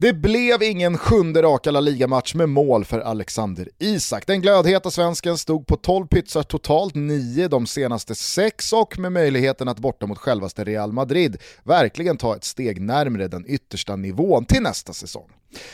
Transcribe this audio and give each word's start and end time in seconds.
Det 0.00 0.12
blev 0.12 0.62
ingen 0.62 0.98
sjunde 0.98 1.42
raka 1.42 1.70
La 1.70 1.80
Liga-match 1.80 2.34
med 2.34 2.48
mål 2.48 2.84
för 2.84 3.00
Alexander 3.00 3.68
Isak. 3.78 4.26
Den 4.26 4.40
glödheta 4.40 4.90
svensken 4.90 5.38
stod 5.38 5.66
på 5.66 5.76
12 5.76 6.06
pytsar 6.06 6.42
totalt, 6.42 6.94
9 6.94 7.48
de 7.48 7.66
senaste 7.66 8.14
6 8.14 8.72
och 8.72 8.98
med 8.98 9.12
möjligheten 9.12 9.68
att 9.68 9.78
borta 9.78 10.06
mot 10.06 10.18
självaste 10.18 10.64
Real 10.64 10.92
Madrid 10.92 11.36
verkligen 11.62 12.16
ta 12.16 12.36
ett 12.36 12.44
steg 12.44 12.80
närmre 12.80 13.28
den 13.28 13.44
yttersta 13.46 13.96
nivån 13.96 14.44
till 14.44 14.62
nästa 14.62 14.92
säsong. 14.92 15.28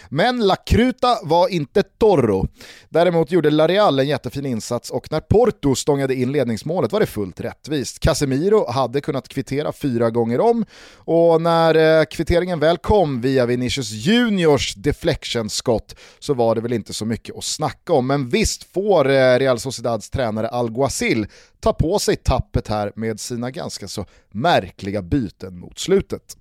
Men 0.08 0.46
La 0.46 0.56
Cruta 0.56 1.18
var 1.22 1.48
inte 1.48 1.82
Torro. 1.82 2.48
Däremot 2.88 3.30
gjorde 3.30 3.50
La 3.50 3.68
Real 3.68 3.98
en 3.98 4.08
jättefin 4.08 4.46
insats 4.46 4.90
och 4.90 5.12
när 5.12 5.20
Porto 5.20 5.74
stångade 5.74 6.14
in 6.14 6.32
ledningsmålet 6.32 6.92
var 6.92 7.00
det 7.00 7.06
fullt 7.06 7.40
rättvist. 7.40 8.00
Casemiro 8.00 8.70
hade 8.70 9.00
kunnat 9.00 9.28
kvittera 9.28 9.72
fyra 9.72 10.10
gånger 10.10 10.40
om 10.40 10.64
och 10.94 11.42
när 11.42 11.98
eh, 12.00 12.04
kvitteringen 12.04 12.60
väl 12.60 12.78
kom 12.78 13.20
via 13.20 13.46
Vinicius 13.46 13.90
Juniors 14.10 14.74
deflection-skott 14.74 15.94
så 16.18 16.34
var 16.34 16.54
det 16.54 16.60
väl 16.60 16.72
inte 16.72 16.92
så 16.92 17.04
mycket 17.04 17.36
att 17.36 17.44
snacka 17.44 17.92
om. 17.92 18.06
Men 18.06 18.28
visst 18.28 18.64
får 18.64 19.08
eh, 19.08 19.38
Real 19.38 19.58
Sociedads 19.58 20.10
tränare 20.10 20.48
Alguacil 20.48 21.26
ta 21.60 21.72
på 21.72 21.98
sig 21.98 22.16
tappet 22.16 22.68
här 22.68 22.92
med 22.96 23.20
sina 23.20 23.50
ganska 23.50 23.88
så 23.88 24.06
märkliga 24.30 25.02
byten 25.02 25.58
mot 25.58 25.78
slutet. 25.78 26.36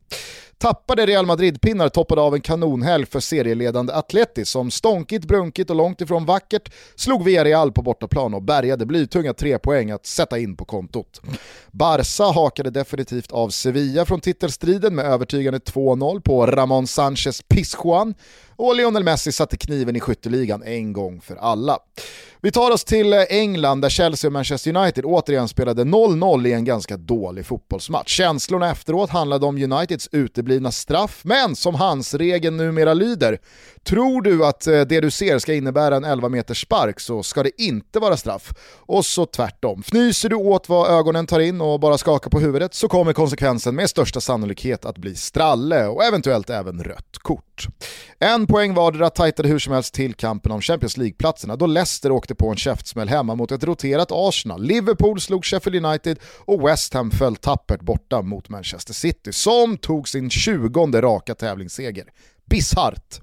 Tappade 0.61 1.05
Real 1.05 1.25
Madrid-pinnar 1.25 1.89
toppade 1.89 2.21
av 2.21 2.35
en 2.35 2.41
kanonhelg 2.41 3.05
för 3.05 3.19
serieledande 3.19 3.93
Atleti 3.93 4.45
som 4.45 4.71
stånkigt, 4.71 5.25
brunkigt 5.25 5.69
och 5.69 5.75
långt 5.75 6.01
ifrån 6.01 6.25
vackert 6.25 6.71
slog 6.95 7.23
Villarreal 7.23 7.71
på 7.71 7.81
bortaplan 7.81 8.33
och 8.33 8.41
bärgade 8.41 8.85
blytunga 8.85 9.33
tre 9.33 9.59
poäng 9.59 9.91
att 9.91 10.05
sätta 10.05 10.39
in 10.39 10.55
på 10.55 10.65
kontot. 10.65 11.21
Barca 11.71 12.23
hakade 12.23 12.69
definitivt 12.69 13.31
av 13.31 13.49
Sevilla 13.49 14.05
från 14.05 14.21
titelstriden 14.21 14.95
med 14.95 15.05
övertygande 15.05 15.59
2-0 15.59 16.21
på 16.21 16.45
Ramon 16.45 16.87
Sanchez 16.87 17.41
Pizjuan 17.47 18.13
och 18.55 18.75
Lionel 18.75 19.03
Messi 19.03 19.31
satte 19.31 19.57
kniven 19.57 19.95
i 19.95 19.99
skytteligan 19.99 20.63
en 20.63 20.93
gång 20.93 21.21
för 21.21 21.35
alla. 21.35 21.77
Vi 22.41 22.51
tar 22.51 22.71
oss 22.71 22.83
till 22.83 23.13
eh, 23.13 23.19
England 23.29 23.81
där 23.81 23.89
Chelsea 23.89 24.27
och 24.27 24.33
Manchester 24.33 24.75
United 24.75 25.05
återigen 25.05 25.47
spelade 25.47 25.83
0-0 25.83 26.47
i 26.47 26.53
en 26.53 26.65
ganska 26.65 26.97
dålig 26.97 27.45
fotbollsmatch. 27.45 28.17
Känslorna 28.17 28.71
efteråt 28.71 29.09
handlade 29.09 29.45
om 29.45 29.63
Uniteds 29.63 30.09
uteblivna 30.11 30.71
straff, 30.71 31.21
men 31.23 31.55
som 31.55 31.75
hans 31.75 32.13
regeln 32.13 32.57
numera 32.57 32.93
lyder, 32.93 33.37
tror 33.83 34.21
du 34.21 34.45
att 34.45 34.67
eh, 34.67 34.81
det 34.81 35.01
du 35.01 35.11
ser 35.11 35.39
ska 35.39 35.53
innebära 35.53 35.95
en 35.95 36.03
11 36.03 36.29
meters 36.29 36.61
spark 36.61 36.99
så 36.99 37.23
ska 37.23 37.43
det 37.43 37.61
inte 37.61 37.99
vara 37.99 38.17
straff. 38.17 38.53
Och 38.79 39.05
så 39.05 39.25
tvärtom. 39.25 39.79
Fnyser 39.79 40.29
du 40.29 40.35
åt 40.35 40.69
vad 40.69 40.91
ögonen 40.91 41.27
tar 41.27 41.39
in 41.39 41.61
och 41.61 41.79
bara 41.79 41.97
skakar 41.97 42.29
på 42.29 42.39
huvudet 42.39 42.73
så 42.73 42.87
kommer 42.87 43.13
konsekvensen 43.13 43.75
med 43.75 43.89
största 43.89 44.21
sannolikhet 44.21 44.85
att 44.85 44.97
bli 44.97 45.15
stralle 45.15 45.87
och 45.87 46.03
eventuellt 46.03 46.49
även 46.49 46.83
rött 46.83 47.17
kort. 47.21 47.67
En 48.19 48.47
poäng 48.47 48.73
vardera 48.73 49.09
tajtade 49.09 49.49
hur 49.49 49.59
som 49.59 49.73
helst 49.73 49.93
till 49.93 50.13
kampen 50.13 50.51
om 50.51 50.61
Champions 50.61 50.97
League-platserna 50.97 51.55
då 51.55 51.65
Leicester 51.65 52.11
åkte 52.11 52.28
på 52.35 52.49
en 52.49 52.57
käftsmäll 52.57 53.09
hemma 53.09 53.35
mot 53.35 53.51
ett 53.51 53.63
roterat 53.63 54.11
Arsenal. 54.11 54.63
Liverpool 54.63 55.21
slog 55.21 55.45
Sheffield 55.45 55.85
United 55.85 56.19
och 56.45 56.67
West 56.67 56.93
Ham 56.93 57.11
föll 57.11 57.35
tappert 57.35 57.81
borta 57.81 58.21
mot 58.21 58.49
Manchester 58.49 58.93
City 58.93 59.33
som 59.33 59.77
tog 59.77 60.09
sin 60.09 60.29
20 60.29 61.01
raka 61.01 61.35
tävlingsseger 61.35 62.05
bisarrt. 62.49 63.21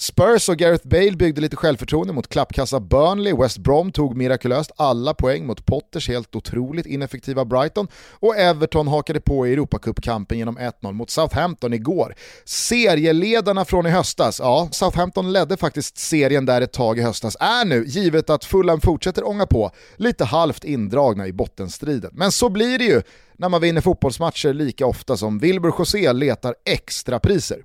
Spurs 0.00 0.48
och 0.48 0.56
Gareth 0.56 0.88
Bale 0.88 1.16
byggde 1.16 1.40
lite 1.40 1.56
självförtroende 1.56 2.12
mot 2.12 2.28
klappkassa 2.28 2.80
Burnley, 2.80 3.34
West 3.34 3.58
Brom 3.58 3.92
tog 3.92 4.16
mirakulöst 4.16 4.72
alla 4.76 5.14
poäng 5.14 5.46
mot 5.46 5.66
Potters 5.66 6.08
helt 6.08 6.36
otroligt 6.36 6.86
ineffektiva 6.86 7.44
Brighton 7.44 7.88
och 8.12 8.36
Everton 8.36 8.88
hakade 8.88 9.20
på 9.20 9.46
i 9.46 9.52
Europacupkampen 9.52 10.38
genom 10.38 10.58
1-0 10.58 10.92
mot 10.92 11.10
Southampton 11.10 11.72
igår. 11.72 12.14
Serieledarna 12.44 13.64
från 13.64 13.86
i 13.86 13.90
höstas, 13.90 14.40
ja, 14.40 14.68
Southampton 14.72 15.32
ledde 15.32 15.56
faktiskt 15.56 15.98
serien 15.98 16.46
där 16.46 16.60
ett 16.60 16.72
tag 16.72 16.98
i 16.98 17.02
höstas, 17.02 17.36
är 17.40 17.64
nu, 17.64 17.84
givet 17.86 18.30
att 18.30 18.44
Fulham 18.44 18.80
fortsätter 18.80 19.28
ånga 19.28 19.46
på, 19.46 19.70
lite 19.96 20.24
halvt 20.24 20.64
indragna 20.64 21.26
i 21.26 21.32
bottenstriden. 21.32 22.10
Men 22.14 22.32
så 22.32 22.48
blir 22.48 22.78
det 22.78 22.84
ju 22.84 23.02
när 23.38 23.48
man 23.48 23.60
vinner 23.60 23.80
fotbollsmatcher 23.80 24.52
lika 24.52 24.86
ofta 24.86 25.16
som 25.16 25.38
Wilbur 25.38 25.74
José 25.78 26.12
letar 26.12 26.54
extra 26.64 27.18
priser. 27.18 27.58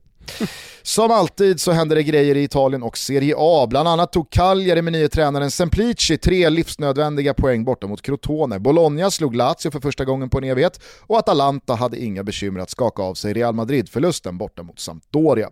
Som 0.85 1.11
alltid 1.11 1.59
så 1.59 1.71
händer 1.71 1.95
det 1.95 2.03
grejer 2.03 2.35
i 2.35 2.43
Italien 2.43 2.83
och 2.83 2.97
Serie 2.97 3.35
A. 3.37 3.67
Bland 3.69 3.87
annat 3.87 4.13
tog 4.13 4.29
Cagliari 4.29 4.81
med 4.81 4.93
nye 4.93 5.09
tränaren 5.09 5.51
Semplici 5.51 6.17
tre 6.17 6.49
livsnödvändiga 6.49 7.33
poäng 7.33 7.63
borta 7.65 7.87
mot 7.87 8.01
Crotone. 8.01 8.59
Bologna 8.59 9.11
slog 9.11 9.35
Lazio 9.35 9.71
för 9.71 9.79
första 9.79 10.05
gången 10.05 10.29
på 10.29 10.37
en 10.37 10.43
evighet 10.43 10.79
och 11.01 11.17
Atalanta 11.17 11.75
hade 11.75 12.03
inga 12.03 12.23
bekymmer 12.23 12.59
att 12.59 12.69
skaka 12.69 13.03
av 13.03 13.13
sig 13.13 13.33
Real 13.33 13.55
Madrid-förlusten 13.55 14.37
borta 14.37 14.63
mot 14.63 14.79
Sampdoria. 14.79 15.49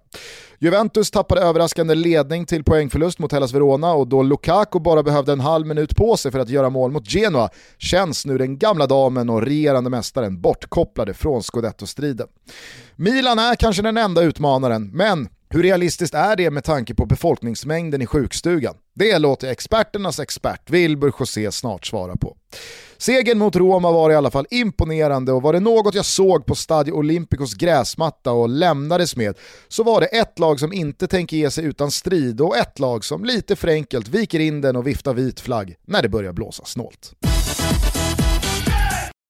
Juventus 0.60 1.12
tappade 1.12 1.42
överraskande 1.42 1.96
ledning 1.96 2.46
till 2.46 2.64
poängförlust 2.64 3.20
mot 3.20 3.32
Hellas 3.32 3.54
Verona 3.54 3.94
och 3.94 4.08
då 4.08 4.24
Lukaku 4.24 4.80
bara 4.80 5.04
behövde 5.04 5.32
en 5.32 5.40
halv 5.40 5.68
minut 5.68 5.96
på 5.96 6.18
sig 6.18 6.32
för 6.32 6.40
att 6.40 6.50
göra 6.50 6.70
mål 6.70 6.92
mot 6.92 7.12
Genoa 7.12 7.50
känns 7.78 8.26
nu 8.26 8.38
den 8.38 8.58
gamla 8.58 8.88
damen 8.88 9.30
och 9.30 9.42
regerande 9.42 9.90
mästaren 9.90 10.42
bortkopplade 10.42 11.14
från 11.14 11.42
scudetto-striden. 11.42 12.28
Milan 12.96 13.40
är 13.40 13.56
kanske 13.56 13.82
den 13.82 13.98
enda 13.98 14.22
utmanaren, 14.22 14.61
men 14.70 15.30
hur 15.54 15.64
realistiskt 15.64 16.16
är 16.16 16.36
det 16.36 16.52
med 16.52 16.64
tanke 16.64 16.94
på 16.96 17.06
befolkningsmängden 17.06 18.02
i 18.02 18.06
sjukstugan? 18.06 18.76
Det 18.96 19.20
låter 19.20 19.48
experternas 19.48 20.20
expert 20.20 20.70
Wilbur 20.70 21.14
José 21.20 21.52
snart 21.52 21.86
svara 21.86 22.16
på. 22.16 22.38
Segern 22.98 23.38
mot 23.38 23.56
Roma 23.56 23.92
var 23.92 24.12
i 24.12 24.16
alla 24.16 24.32
fall 24.32 24.46
imponerande 24.50 25.32
och 25.32 25.42
var 25.42 25.54
det 25.54 25.60
något 25.60 25.96
jag 25.96 26.06
såg 26.06 26.46
på 26.46 26.56
Stadio 26.56 26.92
Olympicos 26.92 27.54
gräsmatta 27.54 28.32
och 28.32 28.50
lämnades 28.50 29.16
med 29.16 29.38
så 29.68 29.84
var 29.84 30.02
det 30.02 30.06
ett 30.06 30.40
lag 30.40 30.60
som 30.60 30.74
inte 30.74 31.08
tänker 31.08 31.38
ge 31.38 31.52
sig 31.52 31.66
utan 31.66 31.92
strid 31.92 32.42
och 32.42 32.58
ett 32.58 32.80
lag 32.80 33.06
som 33.06 33.26
lite 33.26 33.56
för 33.56 33.68
enkelt 33.68 34.08
viker 34.08 34.40
in 34.40 34.62
den 34.62 34.76
och 34.76 34.88
viftar 34.88 35.14
vit 35.14 35.40
flagg 35.40 35.76
när 35.88 36.02
det 36.02 36.10
börjar 36.10 36.34
blåsa 36.34 36.66
snålt. 36.66 37.14